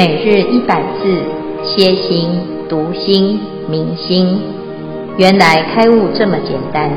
[0.00, 1.12] 每日一百字，
[1.62, 2.30] 歇心、
[2.70, 4.40] 读心、明心，
[5.18, 6.88] 原来开悟这么简单。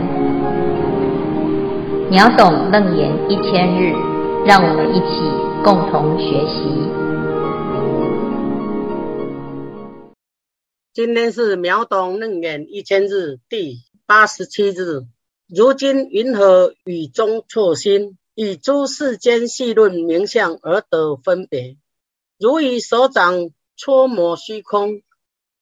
[2.10, 3.92] 秒懂楞严一千日，
[4.46, 5.20] 让我们一起
[5.66, 6.64] 共同学习。
[10.94, 15.02] 今天是秒懂楞严一千日第八十七日。
[15.54, 21.76] 如今云何语中错心，以诸世间细论名相而得分别？
[22.44, 25.02] 如以手掌搓摩虚空，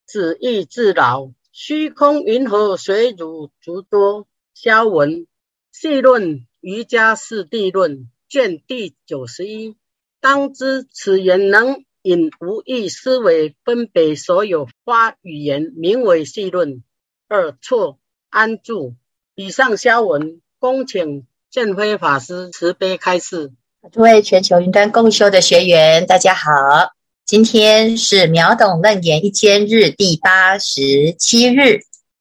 [0.08, 1.31] 指意自扰。
[1.52, 4.27] 虚空云何随汝足多？
[4.55, 5.27] 消文
[5.72, 9.77] 细论瑜伽师地论卷第九十一。
[10.22, 16.84] 当知此言能引无意思维分别所有花语言，名为细论。
[17.27, 18.00] 二错
[18.31, 18.95] 安住。
[19.36, 23.53] 以上消文，恭请见辉法师慈悲开示。
[23.90, 26.92] 诸位全球云端共修的学员，大家好！
[27.26, 31.80] 今天是秒懂楞严一千日第八十七日，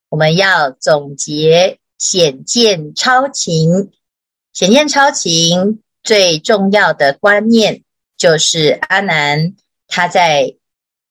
[0.08, 3.90] 我们要总结显见超情。
[4.54, 7.82] 显见超情最重要的观念，
[8.16, 9.54] 就是阿难
[9.86, 10.56] 他在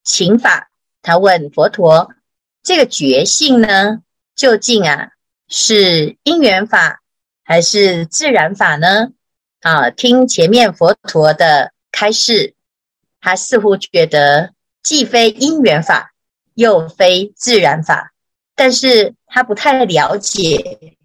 [0.04, 0.72] 请法，
[1.04, 2.10] 他问佛陀：
[2.64, 4.00] 这个觉性呢，
[4.36, 5.10] 究竟啊
[5.48, 7.02] 是因缘法
[7.44, 9.10] 还是自然法呢？
[9.62, 12.56] 啊，听前面佛陀的开示，
[13.20, 16.14] 他似乎觉得既非因缘法，
[16.54, 18.14] 又非自然法，
[18.56, 20.96] 但是他不太了解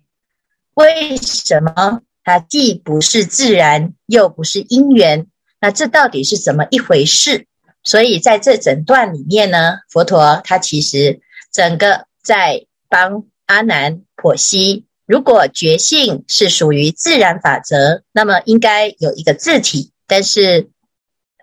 [0.75, 5.27] 为什么它既不是自然，又不是因缘，
[5.61, 7.47] 那这到底是怎么一回事？
[7.83, 11.21] 所以在这整段里面呢，佛陀他其实
[11.53, 14.87] 整个在帮阿难剖析。
[15.07, 19.93] 如果觉性是属于自然法则，那么应该有一个字体。
[20.07, 20.71] 但是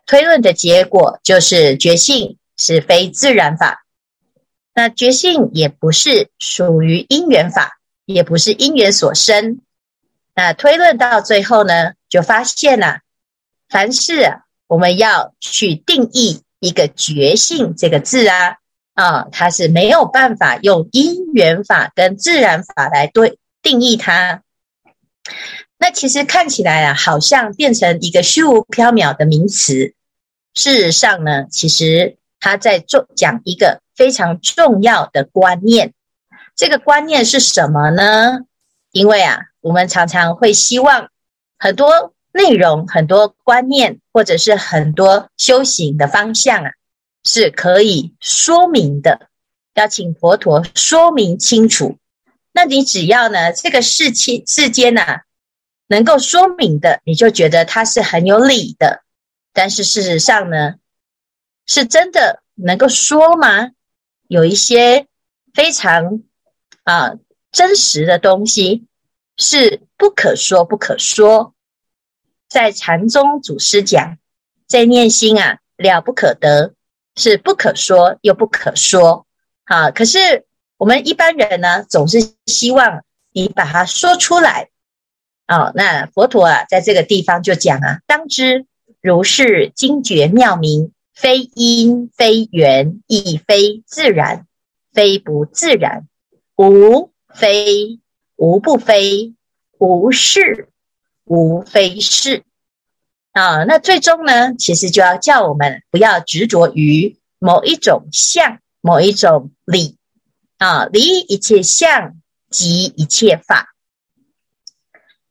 [0.06, 3.84] 推论的结果就是觉性是非自然法，
[4.74, 9.60] 那觉性也不是属于因缘法，也不是因缘所生。
[10.34, 13.00] 那推论到最后呢，就发现了、
[13.70, 18.56] 凡事啊，我们要去定义一个觉性这个字啊，
[18.94, 23.38] 啊，它是没有办法用因缘法跟自然法来对。
[23.62, 24.44] 定义它，
[25.78, 29.94] 那其实看起来啊，好像变成一个虚无缥缈的名词。
[30.54, 35.94] 事实上呢，其实他在做讲一个非常重要的观念。
[36.56, 38.40] 这个观念是什么呢？
[38.92, 41.10] 因为啊，我们常常会希望
[41.58, 46.72] 很多内容、很多观念，或者是很多修行的方向啊，
[47.24, 49.30] 是可以说明的。
[49.74, 51.98] 要请佛陀说明清楚。
[52.54, 55.22] 那你只要呢，这个世期世间呐、啊，
[55.88, 59.04] 能够说明的，你就觉得它是很有理的。
[59.54, 60.76] 但是事实上呢，
[61.66, 63.72] 是真的能够说吗？
[64.28, 65.08] 有一些
[65.54, 66.24] 非常
[66.84, 67.14] 啊
[67.54, 68.86] 真实的东西
[69.38, 71.56] 是不可说不可说。
[72.50, 74.18] 在禅宗祖师讲，
[74.68, 76.74] 在念心啊了不可得，
[77.16, 79.26] 是不可说又不可说。
[79.64, 80.46] 好、啊，可是。
[80.82, 84.70] 我们一般人呢，总是希望你把它说出来。
[85.48, 88.66] 哦，那佛陀啊，在这个地方就讲啊，当知
[89.00, 94.48] 如是精绝妙明，非因非缘，亦非自然，
[94.92, 96.08] 非不自然，
[96.56, 98.00] 无非
[98.36, 99.36] 无不非，
[99.78, 100.70] 无是
[101.26, 102.42] 无非是。
[103.34, 109.96] 啊、那最终呢，其实就要叫我们不要执着于某一种相，某一种理。
[110.62, 113.74] 啊，离一切相，即一切法。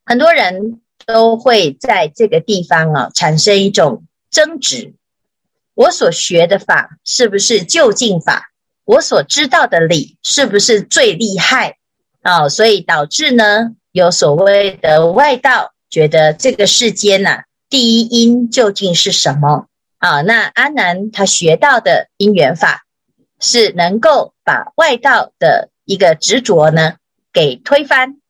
[0.04, 4.94] 很多人都会在这个地方啊，产生一种争执：
[5.74, 8.50] 我所学的法是不是究竟法？
[8.84, 11.76] 我所知道的理是不是最厉害？
[12.22, 19.68] 啊，所以导致呢，有所谓的外道觉得这个世间呐、第一因究竟是什么？
[19.98, 22.84] 啊，那阿难他学到的因缘法。
[23.40, 26.94] 是能够把外道的一个执着呢
[27.32, 28.20] 给推翻，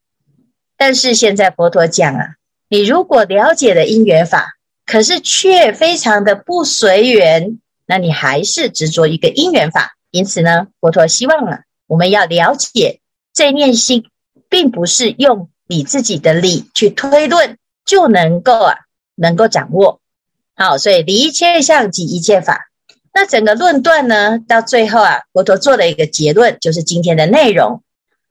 [0.77, 2.37] 但是现在佛陀讲啊，
[2.69, 4.55] 你如果了解了因缘法，
[4.87, 9.97] 可是却非常的不随缘，那你还是执着一个因缘法。
[10.11, 13.01] 因此呢，佛陀希望啊，我们要了解
[13.33, 14.05] 这念心，
[14.49, 18.79] 并不是用你自己的理去推论就能够啊，
[19.15, 20.01] 能够掌握。
[20.57, 22.70] 好，所以离一切相即一切法。
[23.13, 27.83] 那整个论断呢，到最后啊，佛陀做了一个结论，就是今天的内容。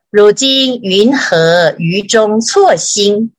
[0.10, 3.34] 如今云何于中错心？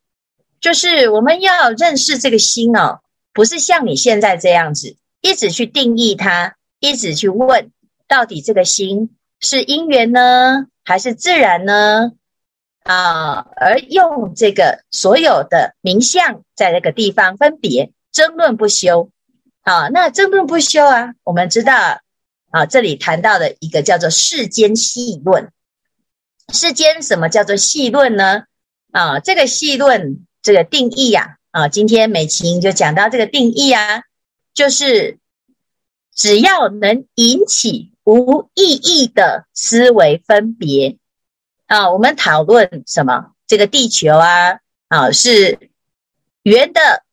[0.61, 3.01] 就是我们要认识这个心哦，
[3.33, 7.71] 不是像你现在这样子一直去定义它，一直去问，
[8.07, 12.13] 到底这个心是因缘呢，还是自然呢？
[12.83, 19.09] 啊，而用这个所有的名相，在那个地方分别争论不休。
[19.63, 22.01] 啊，那争论不休啊，我们知道
[22.51, 25.53] 啊，这里谈到的一个叫做世间细论。
[26.53, 28.45] 世间什么叫做细论呢？
[28.91, 34.03] 啊，这个细论这个定义呀，啊，今天美琴就讲到这个定义啊，
[34.55, 35.19] 就是
[36.15, 40.97] 只要能引起无意义的思维分别。
[41.67, 43.33] 啊，我们讨论什么？
[43.47, 44.59] 这个地球啊，
[44.89, 45.71] 啊是
[46.43, 47.05] 圆的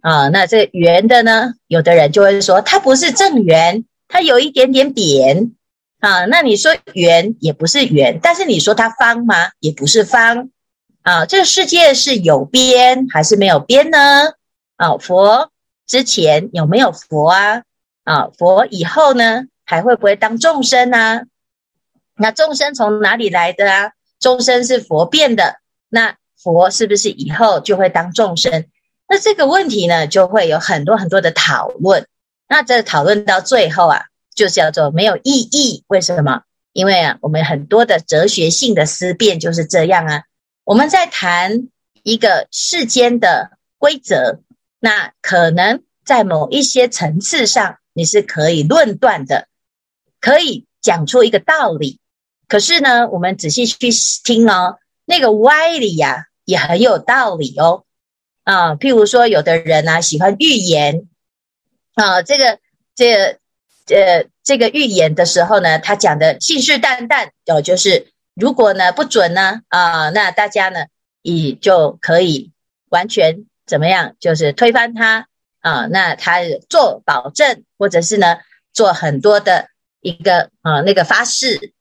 [0.00, 0.28] 啊。
[0.28, 5.52] 那这圆的呢，有的人就会说它不是正圆，它有一点点扁
[6.00, 6.24] 啊。
[6.26, 9.50] 那你说圆也不是圆，但是你说它方吗？
[9.60, 10.50] 也不是方
[11.02, 11.26] 啊。
[11.26, 13.98] 这个世界是有边还是没有边呢？
[14.76, 15.50] 啊，佛
[15.86, 17.62] 之前有没有佛啊？
[18.04, 21.22] 啊，佛以后呢，还会不会当众生啊？
[22.16, 23.92] 那众生从哪里来的啊？
[24.18, 25.56] 众生是佛变的，
[25.88, 28.66] 那佛是不是以后就会当众生？
[29.12, 32.06] 那这个问题呢，就会有很多很多的讨论。
[32.48, 34.04] 那这讨论到最后啊，
[34.36, 35.82] 就叫做没有意义。
[35.88, 36.42] 为什么？
[36.72, 40.22] 因为啊，我们很多的哲学性的思辨就是这样啊。
[40.62, 41.68] 我们在谈
[42.04, 44.42] 一个世间的规则，
[44.78, 49.48] 那可能在某一些层次上你是可以论断的，
[50.20, 51.98] 可以讲出一个道理。
[52.46, 53.90] 可是呢，我们仔细去
[54.22, 57.82] 听哦，那个歪理呀、啊，也很有道理哦。
[58.50, 61.06] 啊，譬如说，有的人呢、喜欢预言
[61.94, 62.58] 啊，这个、
[62.96, 63.38] 这个、
[63.94, 70.86] 呃，这个预言的时候呢，他讲的信誓旦旦哦，就是如果呢不准呢啊，那大家呢
[71.22, 72.50] 也就可以
[72.88, 75.28] 完全怎么样，就是推翻他
[75.60, 75.86] 啊。
[75.86, 78.38] 那他做保证，或者是呢
[78.72, 79.68] 做很多的
[80.00, 81.72] 一个啊那个发誓。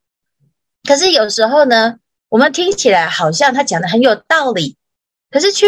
[0.88, 1.96] 可是有时候呢，
[2.30, 4.78] 我们听起来好像他讲的很有道理，
[5.30, 5.68] 可是却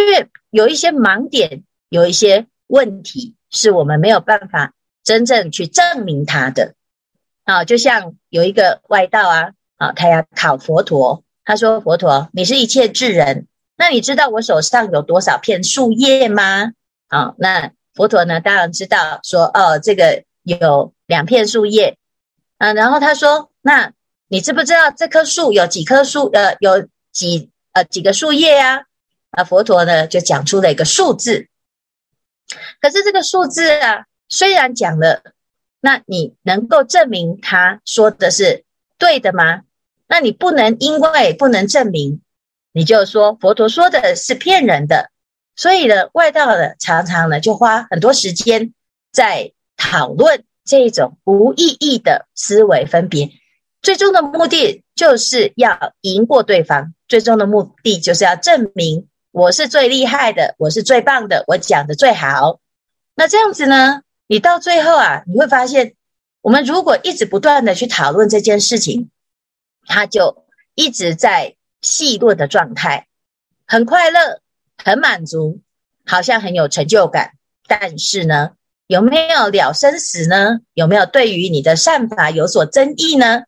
[0.50, 4.74] 有一些盲点，有一些问题是我们没有办法
[5.04, 6.76] 真正去证明他的。
[7.44, 16.74] 啊，就像有一个外道啊，啊，他要考佛陀，他说：“佛陀，你是一切智人，那你知道我手上有多少片树叶吗？”
[17.10, 21.98] 啊，那佛陀呢，当然知道，说：“哦，这个有两片树叶。”
[22.58, 23.94] 啊，然后他说：“那。”
[24.32, 26.30] 你知不知道这棵树有几棵树？
[26.32, 28.78] 呃，有几呃几个树叶呀？
[28.78, 28.84] 啊，
[29.48, 31.48] 佛陀呢就讲出了一个数字。
[32.82, 35.24] 可是这个数字啊，虽然讲了，
[35.80, 38.66] 那你能够证明他说的是
[38.98, 39.62] 对的吗？
[40.08, 42.22] 那你不能因为不能证明，
[42.74, 45.10] 你就说佛陀说的是骗人的。
[45.56, 48.74] 所以呢，外道呢常常呢就花很多时间
[49.12, 53.32] 在讨论这种无意义的思维分别。
[53.82, 62.60] 最终的目的就是要赢过对方，最终的目的就是要证明我是最厉害的，我是最棒的，我讲的最好。
[63.16, 65.96] 那这样子呢，你到最后啊，你会发现，
[66.42, 69.10] 我们如果一直不断的去讨论这件事情，
[69.86, 70.46] 他就
[70.76, 73.08] 一直在细论的状态，
[73.66, 74.42] 很快乐，
[74.78, 75.62] 很满足，
[76.06, 77.32] 好像很有成就感。
[77.68, 78.52] 但是呢，
[78.88, 80.60] 有没有了生死呢？
[80.74, 83.44] 有没有对于你的善法有所争议呢？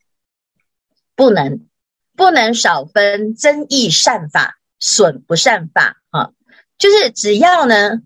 [1.13, 1.68] 不能，
[2.16, 6.32] 不能少分争议善法，损不善法啊！
[6.78, 8.02] 就是只要呢，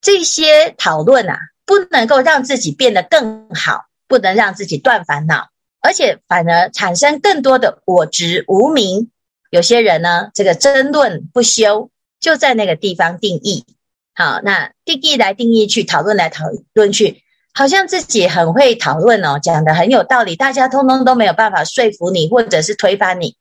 [0.00, 5.48] 这些讨论啊，不能够让自己变得更好，不能让自己断烦恼，
[5.80, 9.10] 而且反而产生更多的我执无明。
[9.50, 13.66] 有些人呢，这个争论不休，就在那个地方定义。
[14.14, 16.44] 好，那定义来定义去，讨论来讨
[16.74, 17.24] 论去。
[17.52, 23.34] 好像自己很会讨论哦，讲得很有道理，大家通通都没有办法说服你，或者是推翻你。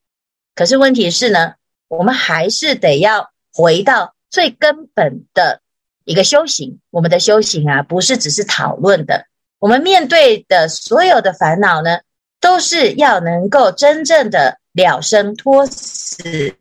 [0.56, 1.54] 可是问题是呢，
[1.90, 5.60] 我们还是得要回到最根本的
[6.06, 6.80] 一个修行。
[6.92, 9.26] 我们的修行啊，不是只是讨论的。
[9.58, 12.00] 我们面对的所有的烦恼呢，
[12.40, 16.56] 都是要能够真正的了生脱死，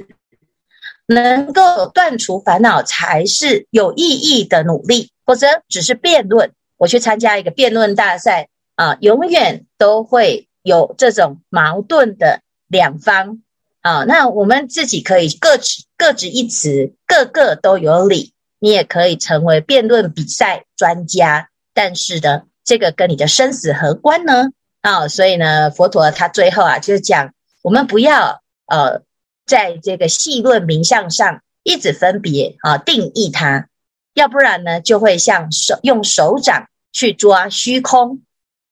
[1.06, 6.52] 能够断除烦恼，才是有意义的努力，否则只是辩论。
[6.76, 13.42] 我去参加一个辩论大赛啊，永远都会有这种矛盾的两方
[13.80, 14.04] 啊。
[14.04, 18.32] 那我们自己可以各执各执一词，个个都有理。
[18.60, 24.48] 你也可以成为辩论比赛专家，但是呢，这个跟你的生死何关呢？
[24.80, 27.32] 啊，所以呢，佛陀他最后啊，就是讲
[27.62, 29.02] 我们不要呃，
[29.46, 33.68] 在这个细论名相上一直分别啊定义它。
[34.14, 38.22] 要不然呢，就会像手用手掌去抓虚空，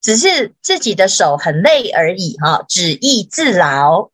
[0.02, 4.10] 只是自己的手很累而已哈，只易自劳。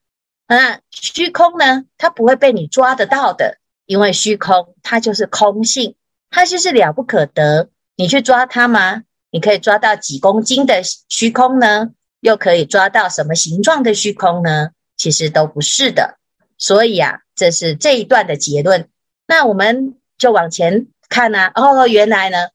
[0.46, 5.96] 那虚空呢，它不会被你抓得到的，因为虚空它就是空性，
[6.30, 7.70] 它就是了不可得。
[7.96, 9.02] 你去抓它吗？
[9.30, 11.90] 你可以抓到几公斤的虚空呢？
[12.20, 14.70] 又可以抓到什么形状的虚空呢？
[14.96, 16.18] 其实都不是的。
[16.58, 18.88] 所以啊，这是这一段的结论。
[19.26, 22.50] 那我们就往前看啊，哦，原来呢，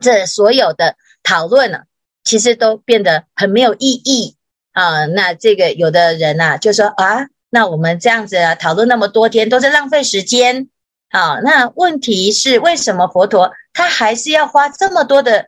[0.00, 1.84] 这所有的讨论呢，
[2.24, 4.35] 其实都变得很没有意义
[4.76, 5.06] 啊。
[5.06, 10.68] 那这个有的人呐，就说啊，那我们这样子啊，讨论那么多天，都是浪费时间。
[11.08, 15.46] 好，那问题是为什么佛陀他还是要花这么多的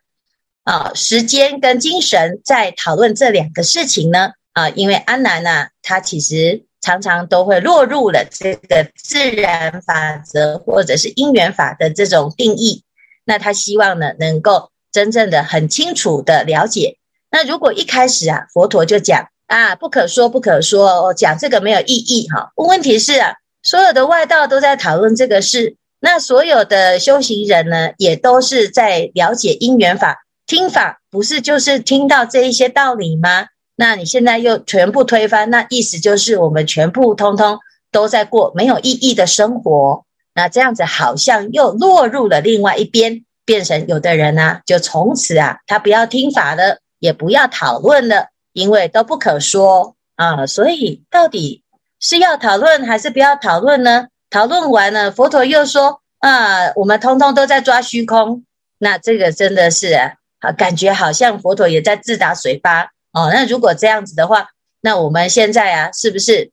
[0.64, 4.30] 啊时间跟精神在讨论这两个事情呢？
[4.54, 6.64] 啊，因为阿难呐，他其实。
[6.80, 12.84] 常常都会落入了这个自然法则或者是因缘法的这种定义。
[13.24, 16.96] 那他希望呢，能够真正的很清楚的了解。
[17.30, 22.52] 那如果一开始啊，佛陀就讲啊，不可说不可说，讲这个没有意义哈。
[22.56, 33.46] 问题是啊，所有的外道都在讨论这个事，那所有的修行人呢，也都是在了解因缘法，听法不是就是听到这一些道理吗？
[33.76, 37.58] 那你现在又全部推翻，那意思就是我们全部通通
[37.92, 40.04] 都在过没有意义的生活。
[40.34, 50.46] 那这样子好像又落入了另外一边，变成有的人呢，就从此啊，他不要听法了，也不要讨论了，因为都不可说啊。
[50.46, 51.62] 所以到底
[52.00, 54.08] 是要讨论还是不要讨论呢？
[54.30, 58.44] 讨论完了，佛陀又说啊，我们通通都在抓虚空。
[58.78, 62.90] 那这个真的是啊，感觉好像佛陀也在自打嘴巴。
[63.12, 64.48] 哦，那如果这样子的话，
[64.80, 66.52] 那我们现在啊，是不是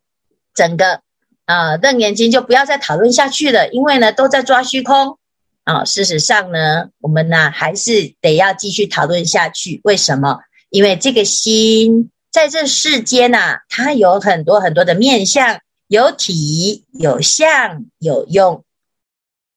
[0.54, 1.02] 整个
[1.46, 3.68] 啊《楞严经》就不要再讨论下去了？
[3.70, 5.18] 因为呢，都在抓虚空
[5.66, 5.84] 啊。
[5.84, 9.82] 事实上呢，我们呢还是得要继续讨论下去。
[9.84, 10.40] 为什么？
[10.70, 18.64] 因为这个心在这世间呐、啊，它有很多很多的面相，有体、有相、有用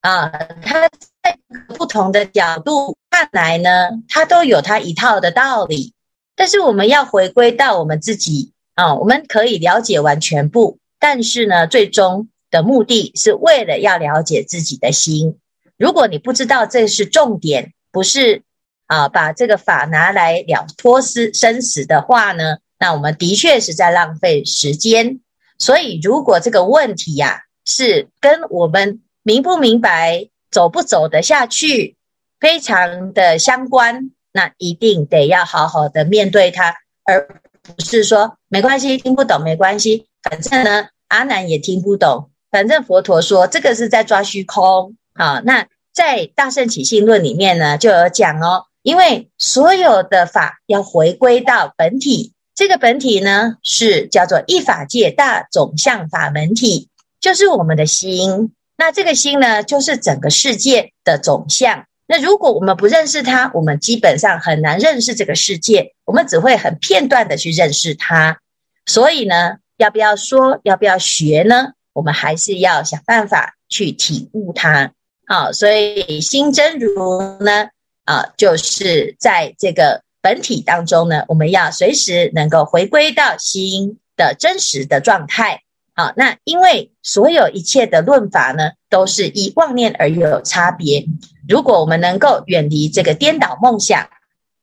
[0.01, 0.29] 啊。
[0.63, 0.89] 它
[1.23, 1.39] 在
[1.77, 5.93] 不同的角度看来呢，它都有它一套的道理。
[6.37, 15.39] 但是我们要回归到我们自己啊，我们可以了解完全部，但是呢，最终的目的是为了要了解自己的心。
[15.79, 18.43] 如果你不知道这是重点，不是
[18.87, 25.21] 啊，把这个法拿来了脱丝生死的话呢，那我们的确是在浪费时间。
[25.59, 31.97] 所以，如果这个问题呀、啊，是跟我们明不明白、走不走得下去，
[32.41, 34.11] 非常的相关。
[34.31, 37.27] 那一定得要好好的面对它，而
[37.63, 44.97] 不是说没关系，听不懂没关系，反正呢阿难也听不懂，反正佛陀说这个是在抓虚空。
[45.19, 56.89] 好，那在《大圣起信论》里面呢就有讲哦，因为所有的法要回归到本体，这个本体呢是叫做一法界大总相法门体，
[57.21, 58.53] 就是我们的心。
[58.77, 61.85] 那这个心呢，就是整个世界的总相。
[62.07, 68.39] 那如果我们不认识它，我们基本上很难认识这个世界，我们只会很片段的去认识它。
[68.87, 71.73] 所以呢，要不要说，要不要学呢？
[71.93, 74.93] 我们还是要想办法去体悟它。
[75.31, 77.69] 好，所以心真如呢，
[78.07, 85.65] 啊，就是在这个本体当中呢，我们要随时能够回归到心的真实的状态。
[85.95, 91.05] 好，那因为所有一切的论法呢，都是依妄念而有差别。
[91.47, 94.09] 如果我们能够远离这个颠倒梦想，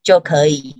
[0.02, 0.76] 就可以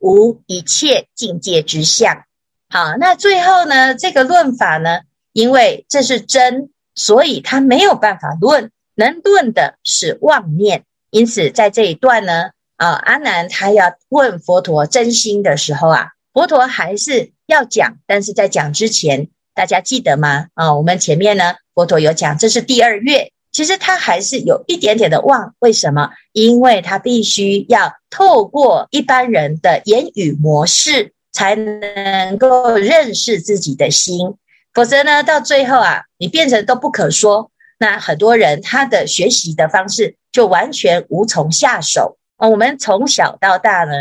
[0.00, 2.24] 无一切境界之相。
[2.68, 5.02] 好，那最后呢，这个论法呢，
[5.32, 10.84] 因为这是真，所以它没有办法论，能顿的是妄念。
[11.10, 20.46] 因此，在这一段呢，啊，阿难他要问佛陀真心的时候啊，佛陀还是要讲，但是在讲之前，大家记得吗？
[20.54, 23.30] 啊，我们前面呢，佛陀有讲，这是第二月。
[23.52, 26.10] 其实他还是有一点点的妄，为什么？
[26.32, 34.36] 因为他必须要透过一般人的言语模式，才能够认识自己的心。
[34.72, 37.50] 否则呢，到最后啊，你变成都不可说。
[37.82, 42.48] 那很多人他的学习的方式就完全无从下手啊。
[42.48, 43.92] 我们从小到大呢，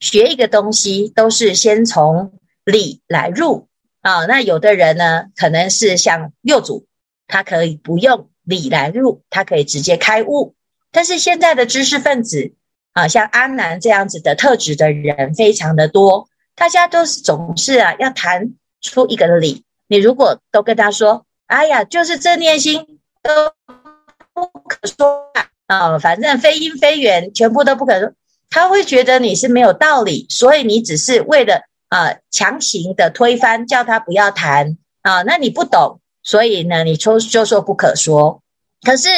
[0.00, 2.32] 学一个东西都是先从
[2.64, 3.68] 理来入
[4.00, 4.26] 啊。
[4.26, 6.86] 那有的人呢，可能是像六祖，
[7.28, 8.28] 他可以不用。
[8.42, 10.54] 理来入，他可以直接开悟。
[10.90, 12.54] 但是现在的知识分子
[12.94, 19.64] 啊，像阿南这样子的特质的人非常的多，大家都是总是啊要谈出一个理。
[19.86, 22.86] 你如果都跟他说，哎呀，就是这念心
[23.28, 23.52] 都
[24.32, 25.30] 不可说
[25.66, 28.10] 啊，啊，反正非因非缘，全部都不可说。
[28.48, 35.20] 他会觉得你是没有道理，所以你只是为了啊、强行的推翻，叫他不要谈啊。
[35.22, 38.40] 那你不懂，所以呢，你说就说不可说。
[38.82, 39.08] 可是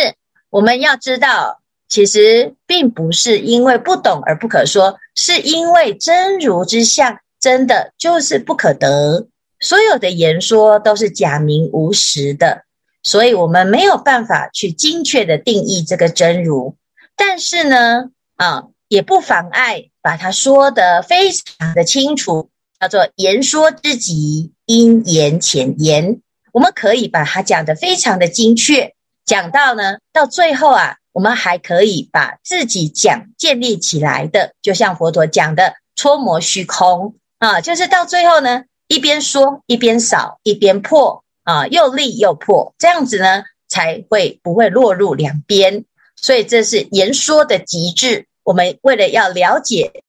[0.51, 9.29] 我们要知道，其实并不是因为不懂而不可说，是因为真如之相真的就是不可得，
[9.61, 12.65] 所有的言说都是假名无实的，
[13.03, 16.77] 所以我们没有办法去精确的定义这个真如。
[17.17, 18.65] 但是呢，啊。
[18.91, 26.21] 也不妨碍把它说得非常的清楚，叫做言说之极，因言浅言。
[26.51, 28.93] 我们可以把它讲得非常的精确，
[29.25, 45.85] 讲到呢，到最后啊，我们还可以把自己讲建立起来的，就像佛陀讲的搓磨虚空啊，就是到最后呢，一边说一边扫一边破啊，又立又破，这样子呢，才会不会落入两边。
[46.17, 48.27] 所以这是言说的极致。
[48.43, 50.03] 我们为了要了解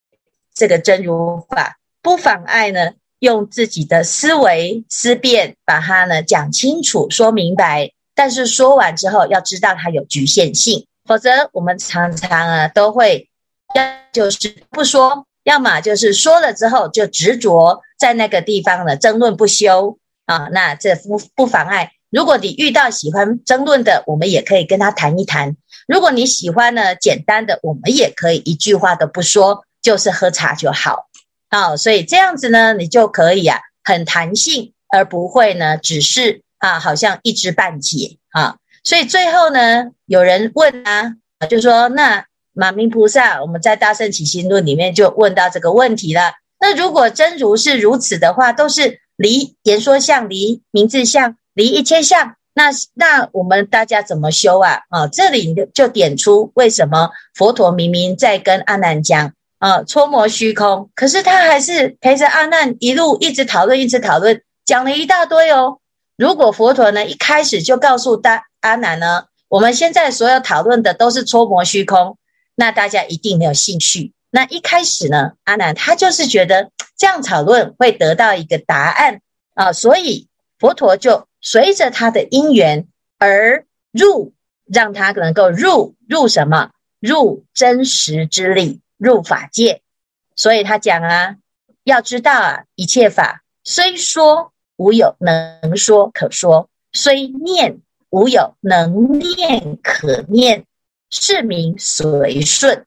[0.53, 7.91] 这个真如法，不妨碍呢，用自己的思维思辨把它呢讲清楚、说明白。
[8.13, 13.29] 但是说完之后，要知道它有局限性，否则我们常常啊都会
[13.73, 19.97] 要就是不说，要么就是说了之后就执着在那个地方呢争论不休
[20.31, 20.47] 啊。
[20.51, 25.57] 那这不不妨碍，如果你遇到喜欢争论的，我们也可以跟他谈一谈。
[25.87, 31.07] 如果你喜欢呢，简单的，我们也可以一句话都不说，就是喝茶就好。
[31.49, 38.55] 好，所以这样子呢，你就可以啊，很弹性，而不会呢，只是啊，好像一知半解啊。
[38.83, 41.15] 所以最后呢，有人问啊，
[41.49, 46.33] 就说那马明菩萨，我们在《大圣起心论》里面就问到这个问题了。
[46.59, 52.37] 那如果真如是如此的话，都是离言说相，离名字相，离一切相。
[52.55, 54.79] 那那我们大家怎么修啊？
[54.89, 65.77] 啊，这里就点出为什么佛陀明明在跟阿难讲啊，搓磨虚空，可是他还是陪着阿难一路一直讨论，一直讨论，讲了一大堆哦。
[66.17, 72.17] 如果佛陀呢一开始就告诉大阿难呢，我们现在所有讨论的都是搓磨虚空，
[72.55, 74.13] 那大家一定没有兴趣。
[74.31, 79.21] 那一开始呢，阿难他就是觉得这样讨论会得到一个答案
[79.53, 81.27] 啊，所以佛陀就。
[81.43, 84.31] 随着他的因缘而入，
[84.63, 86.69] 让他能够入入什么？
[86.99, 89.81] 入真实之理，入法界。
[90.35, 91.37] 所以他讲啊，
[91.83, 97.79] 要知道啊，一切法虽说无有能说可说，虽念
[98.11, 100.65] 无有能念可念，
[101.09, 102.85] 是名随顺。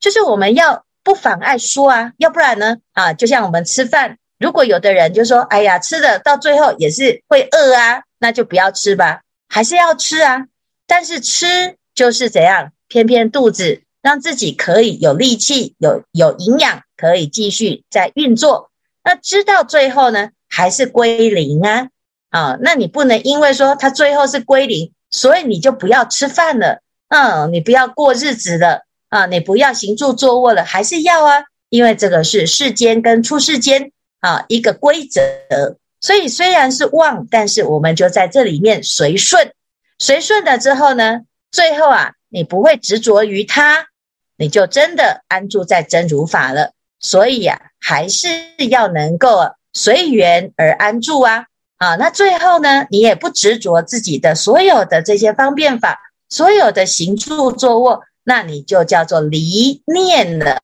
[0.00, 4.18] 就是我们要不妨碍说啊，要不然呢啊，就像我们吃饭。
[4.38, 10.44] 如果有的人就说：“哎呀，吃的到最后也是会饿啊，那就不要吃吧，还是要吃啊。
[10.86, 18.70] 但是吃就是怎样，偏偏肚子让自己可以有力气、有有营养，可以继续在运作。
[19.02, 21.88] 那吃到最后呢，还是归零啊
[22.30, 22.58] 啊！
[22.60, 28.82] 那你不能因为说它最后是归零，所以你就不要吃饭了，嗯，你不要过日子了
[29.16, 35.20] 啊，你不要行住坐卧了，还是要啊，因为这个是世间跟出世间。”啊，一个规则，
[36.00, 39.52] 所以虽然是妄，但是我们就在这里面随顺，
[39.98, 41.20] 随顺了之后呢，
[41.52, 43.86] 最后啊，你不会执着于它，
[44.36, 46.72] 你就真的安住在真如法了。
[46.98, 48.26] 所以呀、还是
[48.68, 51.44] 要能够随缘而安住啊。
[51.76, 60.58] 啊，那最后呢，你也不执着自己的所有的这些方便法，所有的行住坐卧，那你就叫做离念了，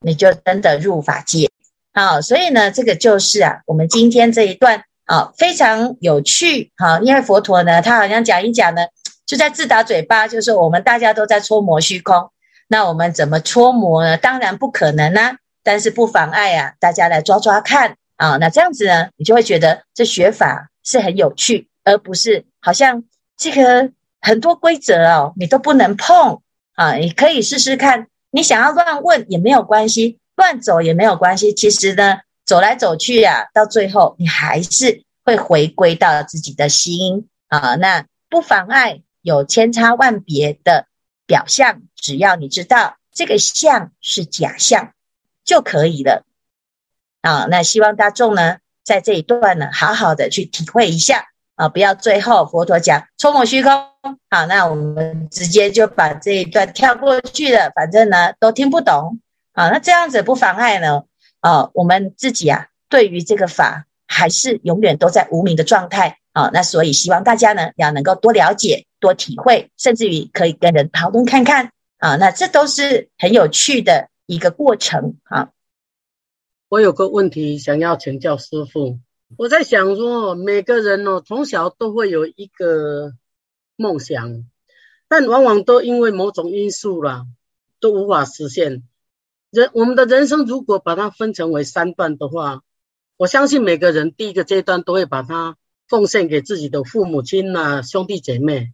[0.00, 1.48] 你就真的入法界。
[1.92, 6.72] 好，所以呢，这个就是啊，我们今天这一段啊，非常有趣。
[6.76, 8.82] 好，因为佛陀呢，他好像讲一讲呢，
[9.24, 12.32] 就在自打嘴巴，就是我们大家都在搓磨虚空，
[12.66, 14.16] 那我们怎么搓磨呢？
[14.16, 18.38] 当然不可能啊，但是不妨碍啊，大家来抓抓看啊。
[18.38, 23.04] 那这样子呢，你就会觉得这学法是很有趣，而不是好像
[23.36, 23.92] 这个
[24.24, 26.40] 很多规则哦，你都不能碰
[26.72, 26.94] 啊。
[26.94, 30.18] 你可以试试看，你想要乱问也没有关系。
[30.36, 37.76] 乱走也没有关系，其实呢，走来走去呀、啊，到最后你还是会回归到自己的心啊。
[37.76, 40.86] 那不妨碍有千差万别的
[41.24, 44.92] 表象，只要你知道这个相是假象
[45.44, 46.24] 就可以了
[47.20, 47.46] 啊。
[47.48, 53.72] 那希望大众呢，在这一段呢，好好的去体会一下啊，不要最后佛陀讲戳摩虚空，
[54.30, 59.20] 好，那我们直接就把这一段跳过去了，反正呢都听不懂。
[59.52, 61.04] 啊，那这样子不妨碍呢？
[61.38, 66.50] 啊，我们自己啊，对于这个法还是永远都在无明的状态啊。
[66.52, 75.50] 那所以希望大家呢，要能够多了解、多体会，甚至于可以跟人讨论看看啊，那这都是很有趣的一个过程啊。
[76.68, 78.98] 我有个问题想要请教师父，
[79.36, 83.12] 我在想说，每个人哦，从小都会有一个
[83.76, 84.44] 梦想，
[85.08, 87.26] 但往往都因为某种因素啦，
[87.80, 88.82] 都无法实现。
[89.50, 92.62] 人我们的人生如果把它分成为三段的话，
[93.16, 95.56] 我相信每个人第一个阶段都会把它
[95.88, 98.72] 奉献给自己的父母亲呐、兄弟姐妹，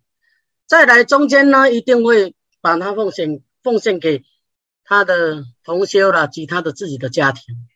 [0.67, 4.25] 再来中间呢，一定会把它奉献奉献给
[4.85, 7.69] 他的同修啦及他的自己的家庭。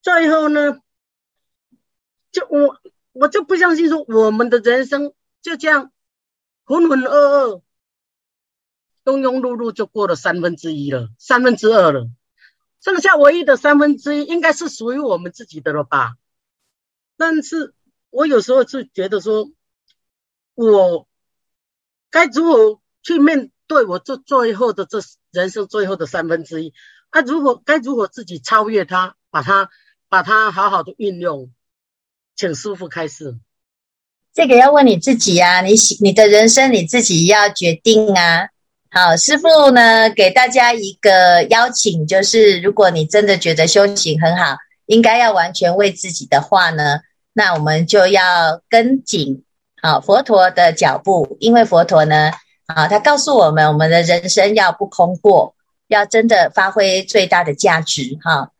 [0.00, 0.80] 最后呢，
[2.34, 2.80] 就我
[3.12, 5.92] 我就不相信说我们的人生就这样
[6.64, 7.62] 浑浑噩噩、
[9.04, 12.10] 庸庸碌碌就过了三分之一了，三分之二了，
[12.80, 16.16] 剩下唯一的三分之一应该是属于我们自己的了吧？
[17.16, 17.72] 但是
[18.10, 19.48] 我有时候是觉得说，
[20.54, 21.06] 我
[22.10, 24.98] 该如何去面对我这最后的这
[25.30, 26.74] 人生最后的三分之一？
[27.10, 29.70] 啊，如果该如何自己超越它，把它。
[30.06, 31.52] 把它好好的运用，
[32.36, 33.36] 请师父开示。
[34.34, 38.48] 这个要问你自己啊，你你的人生你自己要决定啊。
[38.90, 47.00] 好，师父呢给大家一个邀请，就是如果你真的觉得修行很好，应该要完全为自己的话呢，
[47.32, 49.44] 那我们就要跟紧
[49.80, 52.32] 好佛陀的脚步，因为佛陀呢，
[52.66, 55.54] 啊，他告诉我们，我们的人生要不空过，
[55.88, 58.50] 要真的发挥最大的价值，哈。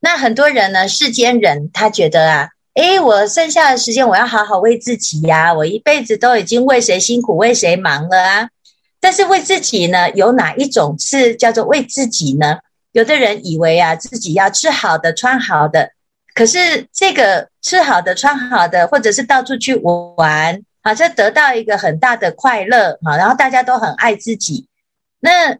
[0.00, 8.48] 那很多人呢，世间人他觉得啊，诶，我剩下的时间我要好好为自己呀，我一辈子都已经为谁辛苦为谁忙了啊。
[9.00, 12.58] 但是为自己呢，有哪一种是叫做为自己呢？
[12.92, 15.90] 有的人以为啊，自己要吃好的穿好的，
[16.34, 19.74] 可是这个吃好的穿好的，或者是到处去
[20.16, 24.68] 玩，好像得到一个很大的快乐啊，然后大家都很爱自己。
[25.20, 25.56] 那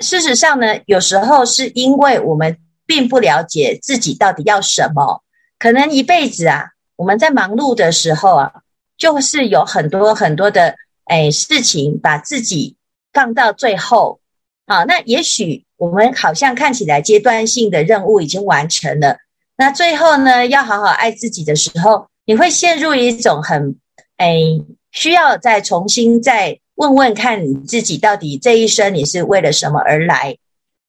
[0.00, 2.58] 事实上呢，有时候是因为我们。
[2.88, 5.20] 并不了解自己到底要什么，
[5.58, 8.52] 可能一辈子啊，我们在忙碌的时候啊，
[8.96, 12.76] 就是有很多很多的哎事情，把自己
[13.12, 14.20] 放到最后。
[14.66, 19.18] 好，那也许我们好像看起来阶段性的任务已经完成了，
[19.56, 23.78] 那最后呢，要好好爱自己的时候，你会陷入一种很
[24.16, 24.36] 哎
[24.90, 30.36] 需要再重新再问问看你自己到底这一生你是为了什么而来。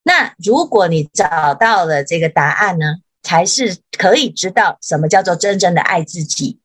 [0.04, 2.96] 那如果你找到了这个答案呢，
[3.28, 6.62] 才是可以知道什么叫做真正的爱自己。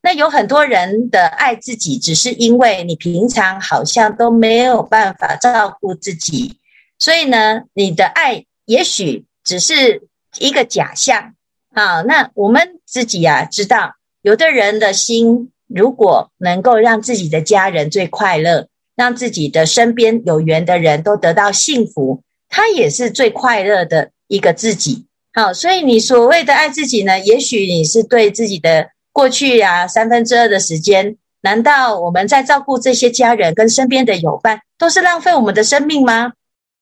[0.00, 6.60] 那有很多人的爱自己，只是因为你平常好像都没有办法照顾自己，
[7.00, 10.06] 所以呢，你的爱也许只是
[10.38, 11.34] 一个假象。
[11.74, 22.22] 好，那我们自己啊，知道有的人的心，如果能够让自己的家人最快乐，让自己的身边有缘的人都得到幸福。
[22.48, 36.34] 他也是最快乐的一个自己，好，所以你所谓的爱自己呢，也许你是对自己的过去呀，三分之二的时间，难道我们在照顾这些家人跟身边的友伴，都是浪费我们的生命吗？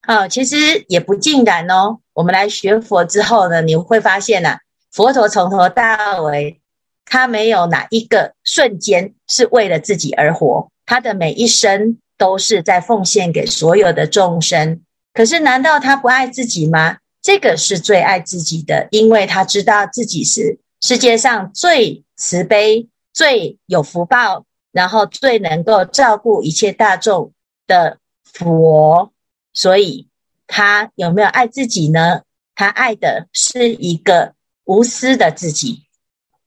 [0.03, 2.01] 啊，其实也不尽然哦。
[2.13, 4.59] 我们来学佛之后呢，你会发现呐，
[4.93, 6.61] 佛陀从头到尾，
[7.07, 14.83] 他没有哪一个瞬间是为了自己而活，他的每一生都是在奉献给所有的众生。
[15.15, 16.99] 可是，难道他不爱自己吗？
[17.23, 27.33] 这个是最爱自己的，因为他知道自己是世界上最慈悲、最有福报，然后最能够照顾一切大众
[27.67, 29.13] 的佛。
[29.55, 30.09] 所以，
[30.47, 32.23] 他有没有爱自己呢？
[32.55, 35.85] 他爱的是一个无私的自己。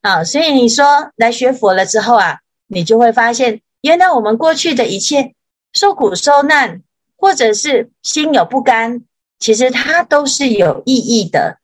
[0.01, 5.33] 啊，所以你说来学佛了之后啊，你就会发现，原来我们过去的一切
[5.73, 6.81] 受苦受难。
[7.17, 9.01] 或者是心有不甘，
[9.45, 11.60] 其实它都是有意义的，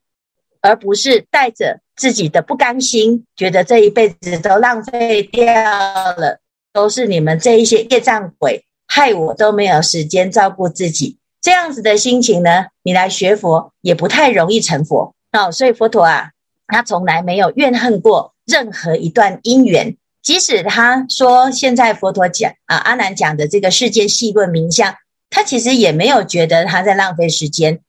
[0.61, 6.39] 而不是带着自己的不甘心，觉得这一辈子都浪费掉了，
[6.71, 15.15] 都是你们这一些业障鬼害我都没有时间照顾自己，这样子的心情呢，你来学佛也不太容易成佛。
[15.31, 16.29] 哦，所以佛陀啊，
[16.67, 24.93] 他从来没有怨恨过任何一段因缘，即使他说现在佛陀讲啊，阿难讲的这个世间细论名相。
[25.31, 27.79] 他其实也没有觉得他在浪费时间。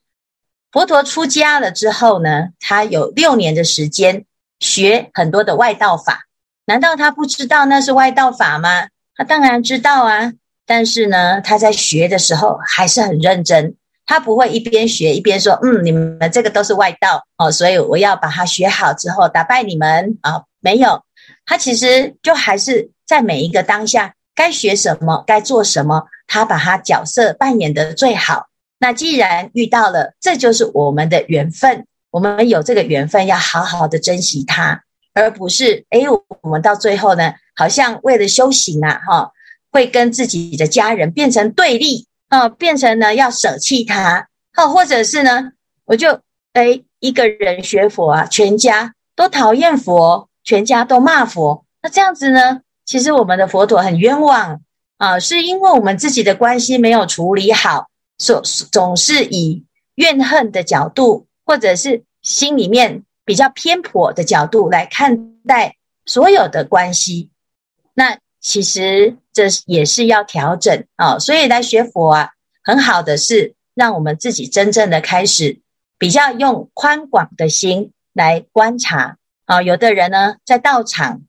[0.71, 4.25] 佛陀出家了之后呢，他有六年的时间
[4.61, 6.27] 学很多的外道法。
[6.65, 8.89] 难道他不知道那是外道法吗？
[9.15, 10.33] 他当然知道啊。
[10.65, 13.75] 但是呢，他在学的时候还是很认真。
[14.07, 21.03] 他不会一边学一边说：“嗯，你们这个都是外道哦，所以我要把它学好之后打败你们啊。”没有，
[21.45, 28.47] 他其实就还是在每一个当下该学什么，该做什么，他把他角色扮演得最好。
[28.79, 31.87] 那既然遇到了，这就是我们的缘分。
[32.11, 36.01] 我们有这个缘分，要好好的珍惜它，而不是哎，
[36.41, 39.31] 我们到最后呢，好像为了修行啊，哈，
[39.71, 45.53] 会跟自己的家人变成对立啊，变成呢要舍弃他，好，或者是呢，
[45.85, 46.21] 我就
[46.55, 54.61] 哎一个人学佛啊，全家都讨厌佛，全家都骂佛，那这样子呢，其实我们的佛陀很冤枉
[55.03, 57.89] 啊，是因为我们自己的关系没有处理好，
[58.19, 59.65] 所总是以
[59.97, 61.27] 怨恨的角度。
[61.45, 67.31] 或者是心里面比较偏颇的角度来看待所有的关系，
[67.95, 71.19] 那其实这也是要调整啊。
[71.19, 72.31] 所以来学佛啊，
[72.63, 75.59] 很好的是让我们自己真正的开始，
[75.99, 79.61] 比较用宽广的心来观察啊。
[79.61, 81.23] 有的人呢，在道场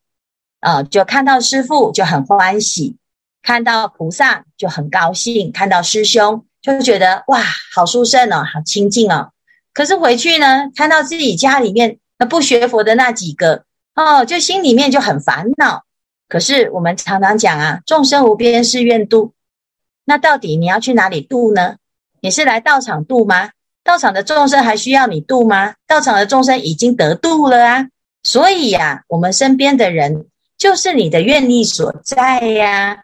[0.60, 2.98] 啊，就看到师父就很欢喜，
[3.44, 7.44] 看到菩萨就很高兴，看到师兄就觉得哇，
[7.76, 9.32] 好殊胜哦，好清净哦。
[9.74, 15.84] 可是回去呢，看到自己家里面那不学佛的那几个哦，就心里面就很烦恼。
[16.30, 19.34] 可是我们常常讲啊，众生无边誓愿度。
[20.06, 21.76] 那到底你要去哪里度呢？
[22.22, 23.52] 你是来道场度吗？
[23.84, 25.76] 道场的众生还需要你度吗？
[25.86, 27.88] 道场的众生已经得度了啊。
[28.24, 30.28] 所以呀、我们身边的人
[30.58, 33.04] 就是你的愿力所在呀、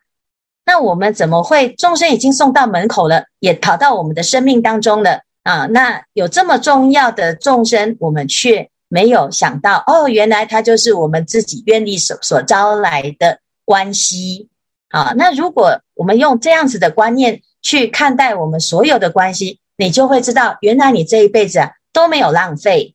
[0.69, 5.21] 那我们怎么会众生已经送到门口了，也跑到我们的生命当中了？
[5.41, 14.47] 啊，那有这么重要的众生，我们却没有想到哦，原来他就是我们自己愿力所所招来的关系。
[14.89, 22.93] 啊，那如果我们用这样子的观念去看待我们所有的关系，你就会知道，原来你这一辈子啊都没有浪费。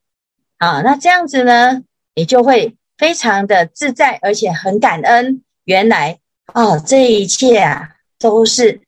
[0.58, 1.82] 啊，那这样子呢，
[2.14, 5.42] 你就会非常的自在，而且很感恩。
[5.64, 6.20] 原来
[6.52, 8.83] 哦，这一切啊都是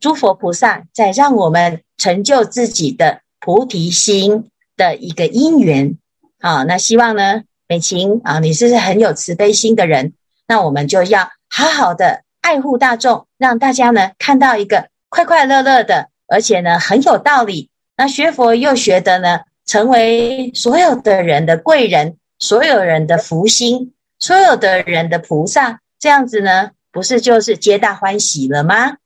[0.00, 1.82] 诸佛菩萨在让我们。
[2.00, 5.98] 成就自己的菩提心的一个因缘，
[6.38, 10.12] 啊，那希望呢，美琴啊，你是很有慈悲心的人，
[10.46, 17.68] 那我们就要好好的爱护大众，让大家呢看到一个快快乐乐的，而且呢很有道理。
[17.96, 28.96] 那学佛又学得呢，成为所有的人的贵人，所有人的福星，所有的人的菩萨，这样子呢，不是就是皆大欢喜了吗？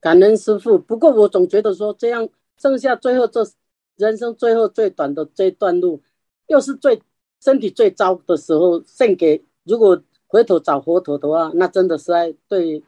[0.00, 3.46] 感恩师父，不过我总觉得说这样剩下最后这
[3.96, 6.00] 人生最后最短的这段路，
[6.46, 7.02] 又是最
[7.38, 12.82] 身体最糟的时候，献给如果回头找佛陀的话，那真的是在对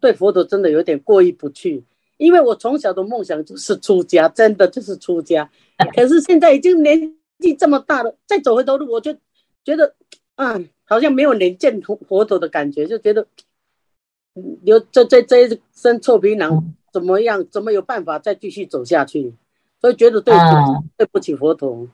[0.00, 1.84] 对佛陀真的有点过意不去。
[2.16, 5.48] 因为我从小的梦想就是出家，真的就是出家。
[5.94, 9.16] 可是现在已经年纪这么大了，再走回头路，我就
[9.64, 9.94] 觉得
[10.34, 13.24] 啊，好像没有能见佛陀的感觉，就觉得。
[14.64, 17.44] 有这这这一身臭皮囊，怎么样？
[17.50, 19.34] 怎么有办法再继续走下去？
[19.80, 21.88] 所以觉得对不起，嗯、对不起佛陀。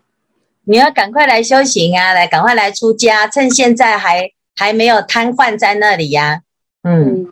[0.64, 2.12] 你要赶快来修行啊！
[2.12, 6.42] 来，赶快来出家，趁现在还还没有瘫痪在那里呀、
[6.82, 6.90] 啊。
[6.90, 7.26] 嗯，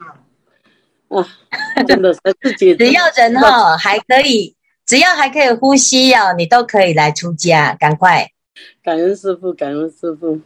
[1.08, 1.26] 啊，
[1.86, 4.54] 真的是自己 只要人哈还可以，
[4.86, 8.30] 只要还可以呼吸哦，你都可以来出家，赶快。
[8.82, 10.40] 感恩师父，感恩师父。